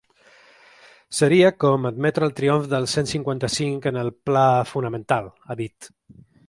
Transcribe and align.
Seria 1.17 1.51
com 1.65 1.85
admetre 1.91 2.27
el 2.29 2.33
triomf 2.41 2.67
del 2.73 2.89
cent 2.97 3.13
cinquanta-cinc 3.15 3.89
en 3.93 4.03
el 4.07 4.13
pla 4.31 4.49
fonamental, 4.75 5.35
ha 5.47 5.63
dit. 5.63 5.95